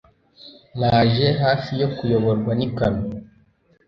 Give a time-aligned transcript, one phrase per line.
[0.79, 3.09] Naje hafi yo kuyoborwa n'ikamyo.